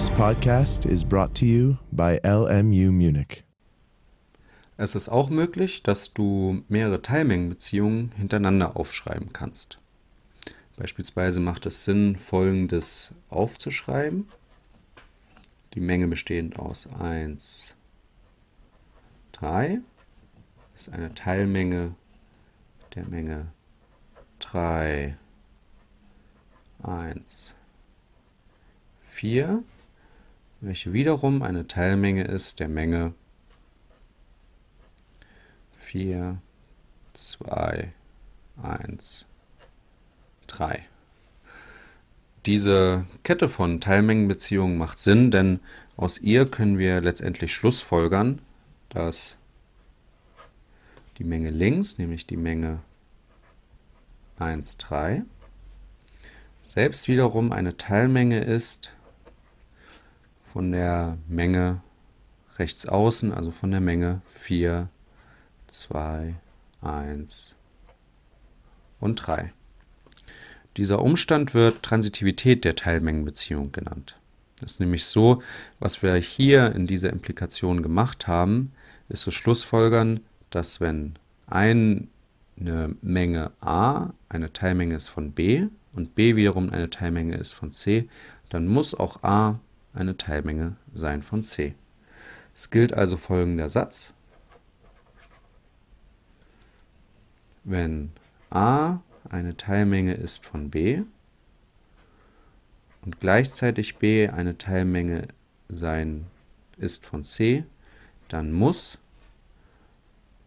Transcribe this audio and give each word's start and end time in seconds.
This 0.00 0.08
podcast 0.12 0.86
is 0.86 1.04
brought 1.04 1.34
to 1.34 1.44
you 1.44 1.76
by 1.92 2.18
LMU 2.24 2.90
Munich. 2.90 3.44
Es 4.78 4.94
ist 4.94 5.10
auch 5.10 5.28
möglich, 5.28 5.82
dass 5.82 6.14
du 6.14 6.62
mehrere 6.68 7.02
Teilmengenbeziehungen 7.02 8.10
hintereinander 8.12 8.78
aufschreiben 8.78 9.34
kannst. 9.34 9.76
Beispielsweise 10.78 11.40
macht 11.40 11.66
es 11.66 11.84
Sinn, 11.84 12.16
folgendes 12.16 13.14
aufzuschreiben. 13.28 14.26
Die 15.74 15.80
Menge 15.80 16.08
bestehend 16.08 16.58
aus 16.58 16.88
1, 16.98 17.76
3 19.32 19.80
ist 20.74 20.94
eine 20.94 21.12
Teilmenge 21.12 21.94
der 22.94 23.04
Menge 23.04 23.52
3, 24.38 25.18
1, 26.84 27.54
4, 29.10 29.62
welche 30.60 30.92
wiederum 30.92 31.42
eine 31.42 31.66
Teilmenge 31.66 32.24
ist 32.24 32.60
der 32.60 32.68
Menge 32.68 33.14
4, 35.78 36.38
2, 37.14 37.92
1, 38.62 39.26
3. 40.46 40.84
Diese 42.46 43.06
Kette 43.22 43.48
von 43.48 43.80
Teilmengenbeziehungen 43.80 44.78
macht 44.78 44.98
Sinn, 44.98 45.30
denn 45.30 45.60
aus 45.96 46.18
ihr 46.18 46.46
können 46.50 46.78
wir 46.78 47.00
letztendlich 47.00 47.52
schlussfolgern, 47.52 48.40
dass 48.88 49.38
die 51.18 51.24
Menge 51.24 51.50
links, 51.50 51.98
nämlich 51.98 52.26
die 52.26 52.36
Menge 52.36 52.80
1, 54.38 54.78
3, 54.78 55.22
selbst 56.62 57.08
wiederum 57.08 57.52
eine 57.52 57.76
Teilmenge 57.76 58.40
ist 58.40 58.94
von 60.52 60.72
der 60.72 61.16
Menge 61.28 61.80
rechts 62.58 62.86
außen, 62.86 63.32
also 63.32 63.52
von 63.52 63.70
der 63.70 63.80
Menge 63.80 64.20
4, 64.32 64.88
2, 65.68 66.34
1 66.82 67.56
und 68.98 69.14
3. 69.16 69.52
Dieser 70.76 71.02
Umstand 71.02 71.54
wird 71.54 71.84
Transitivität 71.84 72.64
der 72.64 72.74
Teilmengenbeziehung 72.74 73.70
genannt. 73.70 74.18
Das 74.60 74.72
ist 74.72 74.80
nämlich 74.80 75.04
so, 75.04 75.40
was 75.78 76.02
wir 76.02 76.14
hier 76.16 76.74
in 76.74 76.88
dieser 76.88 77.10
Implikation 77.10 77.82
gemacht 77.82 78.26
haben, 78.26 78.72
ist 79.08 79.22
zu 79.22 79.30
schlussfolgern, 79.30 80.18
dass 80.50 80.80
wenn 80.80 81.14
eine 81.46 82.08
Menge 83.02 83.52
a 83.60 84.10
eine 84.28 84.52
Teilmenge 84.52 84.96
ist 84.96 85.08
von 85.08 85.30
b 85.30 85.68
und 85.92 86.16
b 86.16 86.34
wiederum 86.34 86.70
eine 86.70 86.90
Teilmenge 86.90 87.36
ist 87.36 87.52
von 87.52 87.70
c, 87.70 88.08
dann 88.48 88.66
muss 88.66 88.94
auch 88.94 89.22
a 89.22 89.60
eine 89.94 90.16
Teilmenge 90.16 90.76
sein 90.92 91.22
von 91.22 91.42
c. 91.42 91.74
Es 92.54 92.70
gilt 92.70 92.92
also 92.92 93.16
folgender 93.16 93.68
Satz. 93.68 94.12
Wenn 97.64 98.12
a 98.50 99.00
eine 99.28 99.56
Teilmenge 99.56 100.14
ist 100.14 100.44
von 100.44 100.70
b 100.70 101.02
und 103.02 103.20
gleichzeitig 103.20 103.96
b 103.96 104.28
eine 104.28 104.58
Teilmenge 104.58 105.28
sein 105.68 106.26
ist 106.76 107.06
von 107.06 107.22
c, 107.22 107.64
dann 108.28 108.52
muss 108.52 108.98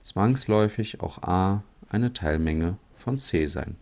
zwangsläufig 0.00 1.00
auch 1.00 1.22
a 1.22 1.62
eine 1.88 2.12
Teilmenge 2.12 2.76
von 2.94 3.18
c 3.18 3.46
sein. 3.46 3.76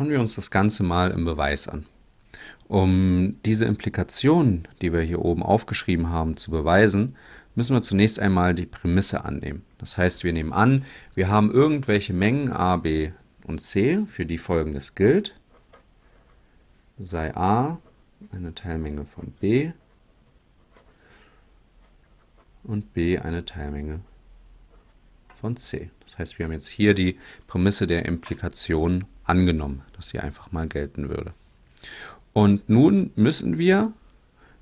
Schauen 0.00 0.08
wir 0.08 0.20
uns 0.20 0.34
das 0.34 0.50
Ganze 0.50 0.82
mal 0.82 1.10
im 1.10 1.26
Beweis 1.26 1.68
an. 1.68 1.84
Um 2.68 3.36
diese 3.44 3.66
Implikation, 3.66 4.66
die 4.80 4.94
wir 4.94 5.02
hier 5.02 5.18
oben 5.18 5.42
aufgeschrieben 5.42 6.08
haben, 6.08 6.38
zu 6.38 6.50
beweisen, 6.50 7.16
müssen 7.54 7.76
wir 7.76 7.82
zunächst 7.82 8.18
einmal 8.18 8.54
die 8.54 8.64
Prämisse 8.64 9.26
annehmen. 9.26 9.62
Das 9.76 9.98
heißt, 9.98 10.24
wir 10.24 10.32
nehmen 10.32 10.54
an, 10.54 10.86
wir 11.14 11.28
haben 11.28 11.50
irgendwelche 11.50 12.14
Mengen 12.14 12.50
a, 12.50 12.76
b 12.76 13.12
und 13.46 13.60
c, 13.60 14.06
für 14.06 14.24
die 14.24 14.38
folgendes 14.38 14.94
gilt. 14.94 15.38
Sei 16.98 17.36
a 17.36 17.78
eine 18.32 18.54
Teilmenge 18.54 19.04
von 19.04 19.32
b 19.32 19.72
und 22.64 22.94
b 22.94 23.18
eine 23.18 23.44
Teilmenge 23.44 24.00
von 25.38 25.58
c. 25.58 25.90
Das 26.00 26.18
heißt, 26.18 26.38
wir 26.38 26.46
haben 26.46 26.52
jetzt 26.52 26.68
hier 26.68 26.94
die 26.94 27.18
Prämisse 27.46 27.86
der 27.86 28.06
Implikation 28.06 29.04
angenommen, 29.30 29.82
dass 29.96 30.10
sie 30.10 30.18
einfach 30.18 30.52
mal 30.52 30.68
gelten 30.68 31.08
würde. 31.08 31.32
Und 32.32 32.68
nun 32.68 33.10
müssen 33.16 33.58
wir 33.58 33.92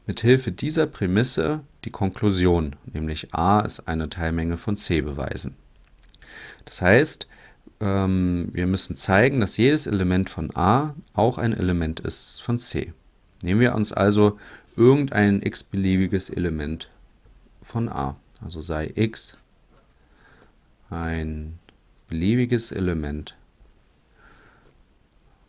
mit 0.07 0.21
Hilfe 0.21 0.53
dieser 0.53 0.87
Prämisse 0.87 1.61
die 1.85 1.91
Konklusion, 1.91 2.77
nämlich 2.93 3.35
a 3.35 3.61
ist 3.61 3.89
eine 3.89 4.09
Teilmenge 4.09 4.57
von 4.57 4.77
c 4.77 5.01
beweisen. 5.01 5.55
Das 6.65 6.83
heißt, 6.83 7.27
ähm, 7.81 8.49
wir 8.53 8.67
müssen 8.67 8.97
zeigen, 8.97 9.41
dass 9.41 9.57
jedes 9.57 9.87
Element 9.87 10.31
von 10.31 10.55
a 10.55 10.95
auch 11.15 11.39
ein 11.39 11.53
Element 11.53 12.01
ist 12.01 12.43
von 12.43 12.59
c. 12.59 12.93
Nehmen 13.43 13.61
wir 13.61 13.75
uns 13.75 13.93
also 13.93 14.39
irgendein 14.77 15.43
x-beliebiges 15.43 16.31
Element 16.31 16.91
von 17.63 17.89
a. 17.89 18.17
Also 18.43 18.61
sei 18.61 18.93
x 18.95 19.37
ein 20.91 21.59
beliebiges 22.09 22.73
Element 22.73 23.37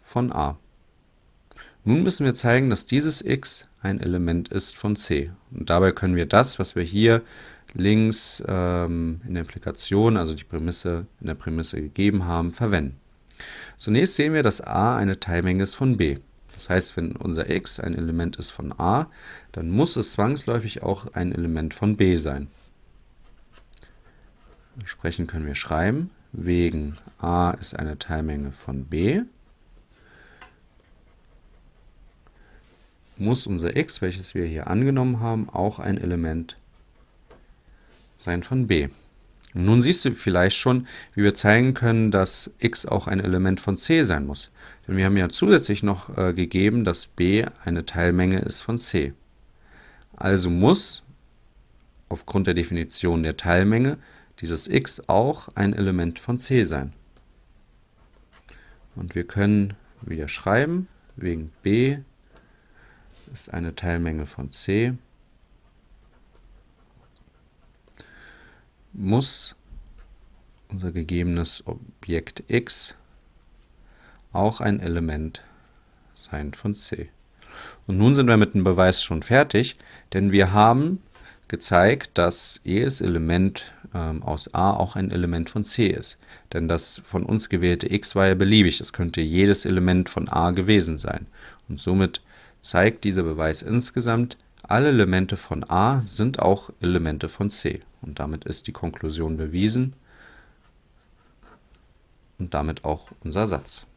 von 0.09 0.31
a. 0.31 0.57
Nun 1.85 2.01
müssen 2.03 2.25
wir 2.25 2.33
zeigen, 2.33 2.69
dass 2.69 2.85
dieses 2.85 3.23
x 3.23 3.67
ein 3.81 4.01
Element 4.01 4.49
ist 4.49 4.75
von 4.75 4.95
c. 4.95 5.31
Und 5.51 5.69
dabei 5.69 5.91
können 5.91 6.15
wir 6.15 6.25
das, 6.25 6.57
was 6.57 6.75
wir 6.75 6.83
hier 6.83 7.21
links 7.73 8.43
ähm, 8.47 9.21
in 9.27 9.35
der 9.35 9.43
Implikation, 9.43 10.17
also 10.17 10.33
die 10.33 10.43
Prämisse 10.43 11.05
in 11.21 11.27
der 11.27 11.35
Prämisse 11.35 11.79
gegeben 11.79 12.25
haben, 12.25 12.51
verwenden. 12.51 12.97
Zunächst 13.77 14.15
sehen 14.15 14.33
wir, 14.33 14.43
dass 14.43 14.61
a 14.61 14.97
eine 14.97 15.19
Teilmenge 15.19 15.63
ist 15.63 15.75
von 15.75 15.95
b. 15.95 16.17
Das 16.55 16.69
heißt, 16.69 16.97
wenn 16.97 17.15
unser 17.15 17.49
x 17.49 17.79
ein 17.79 17.95
Element 17.95 18.35
ist 18.35 18.49
von 18.49 18.73
a, 18.77 19.07
dann 19.51 19.69
muss 19.69 19.95
es 19.95 20.13
zwangsläufig 20.13 20.81
auch 20.81 21.13
ein 21.13 21.31
Element 21.31 21.73
von 21.73 21.95
b 21.95 22.15
sein. 22.15 22.47
Entsprechend 24.79 25.29
können 25.29 25.45
wir 25.45 25.55
schreiben, 25.55 26.09
wegen 26.31 26.95
a 27.19 27.51
ist 27.51 27.77
eine 27.77 27.99
Teilmenge 27.99 28.51
von 28.51 28.85
b, 28.85 29.21
muss 33.19 33.47
unser 33.47 33.75
x, 33.75 34.01
welches 34.01 34.35
wir 34.35 34.45
hier 34.45 34.67
angenommen 34.67 35.19
haben, 35.19 35.49
auch 35.49 35.79
ein 35.79 35.97
Element 35.97 36.55
sein 38.17 38.43
von 38.43 38.67
b. 38.67 38.89
Und 39.53 39.65
nun 39.65 39.81
siehst 39.81 40.05
du 40.05 40.13
vielleicht 40.13 40.57
schon, 40.57 40.87
wie 41.15 41.23
wir 41.23 41.33
zeigen 41.33 41.73
können, 41.73 42.11
dass 42.11 42.53
x 42.59 42.85
auch 42.85 43.07
ein 43.07 43.19
Element 43.19 43.59
von 43.61 43.77
c 43.77 44.03
sein 44.03 44.25
muss. 44.25 44.51
Denn 44.87 44.97
wir 44.97 45.05
haben 45.05 45.17
ja 45.17 45.29
zusätzlich 45.29 45.81
noch 45.83 46.15
äh, 46.17 46.33
gegeben, 46.33 46.83
dass 46.83 47.07
b 47.07 47.45
eine 47.65 47.85
Teilmenge 47.85 48.39
ist 48.39 48.61
von 48.61 48.77
c. 48.77 49.13
Also 50.15 50.49
muss 50.49 51.03
aufgrund 52.09 52.47
der 52.47 52.53
Definition 52.53 53.23
der 53.23 53.37
Teilmenge 53.37 53.97
dieses 54.39 54.67
x 54.67 55.01
auch 55.07 55.49
ein 55.55 55.73
Element 55.73 56.19
von 56.19 56.37
c 56.37 56.63
sein. 56.63 56.93
Und 58.95 59.15
wir 59.15 59.23
können 59.23 59.73
wieder 60.01 60.27
schreiben, 60.27 60.87
wegen 61.15 61.51
b 61.63 61.99
ist 63.31 63.53
eine 63.53 63.75
Teilmenge 63.75 64.25
von 64.25 64.51
c, 64.51 64.93
muss 68.93 69.55
unser 70.69 70.91
gegebenes 70.91 71.63
Objekt 71.65 72.43
x 72.47 72.95
auch 74.31 74.61
ein 74.61 74.79
Element 74.79 75.41
sein 76.13 76.53
von 76.53 76.75
c. 76.75 77.09
Und 77.87 77.97
nun 77.97 78.15
sind 78.15 78.27
wir 78.27 78.37
mit 78.37 78.53
dem 78.53 78.63
Beweis 78.63 79.03
schon 79.03 79.23
fertig, 79.23 79.77
denn 80.13 80.31
wir 80.31 80.53
haben 80.53 81.01
gezeigt, 81.47 82.11
dass 82.17 82.61
jedes 82.63 83.01
Element 83.01 83.73
ähm, 83.93 84.21
aus 84.21 84.53
a 84.53 84.71
auch 84.71 84.95
ein 84.95 85.11
Element 85.11 85.49
von 85.49 85.63
c 85.63 85.87
ist. 85.87 86.19
Denn 86.53 86.67
das 86.67 87.01
von 87.03 87.23
uns 87.23 87.49
gewählte 87.49 87.91
x 87.91 88.15
war 88.15 88.27
ja 88.27 88.35
beliebig. 88.35 88.79
Es 88.79 88.93
könnte 88.93 89.21
jedes 89.21 89.65
Element 89.65 90.09
von 90.09 90.29
a 90.29 90.51
gewesen 90.51 90.97
sein. 90.97 91.25
Und 91.67 91.79
somit 91.79 92.21
zeigt 92.61 93.03
dieser 93.03 93.23
Beweis 93.23 93.61
insgesamt, 93.61 94.37
alle 94.63 94.89
Elemente 94.89 95.37
von 95.37 95.63
A 95.69 96.03
sind 96.05 96.39
auch 96.39 96.69
Elemente 96.79 97.29
von 97.29 97.49
C. 97.49 97.81
Und 98.01 98.19
damit 98.19 98.45
ist 98.45 98.67
die 98.67 98.71
Konklusion 98.71 99.37
bewiesen 99.37 99.93
und 102.37 102.53
damit 102.53 102.85
auch 102.85 103.11
unser 103.23 103.47
Satz. 103.47 103.87